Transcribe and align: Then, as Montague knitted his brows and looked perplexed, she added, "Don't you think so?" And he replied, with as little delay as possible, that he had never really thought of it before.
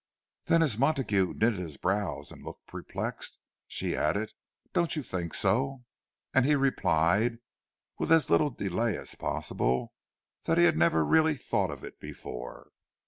Then, 0.45 0.63
as 0.63 0.79
Montague 0.79 1.35
knitted 1.35 1.59
his 1.59 1.77
brows 1.77 2.31
and 2.31 2.43
looked 2.43 2.65
perplexed, 2.65 3.37
she 3.67 3.95
added, 3.95 4.33
"Don't 4.73 4.95
you 4.95 5.03
think 5.03 5.35
so?" 5.35 5.83
And 6.33 6.43
he 6.43 6.55
replied, 6.55 7.37
with 7.99 8.11
as 8.11 8.27
little 8.27 8.49
delay 8.49 8.97
as 8.97 9.13
possible, 9.13 9.93
that 10.45 10.57
he 10.57 10.63
had 10.63 10.75
never 10.75 11.05
really 11.05 11.35
thought 11.35 11.69
of 11.69 11.83
it 11.83 11.99
before. 11.99 12.71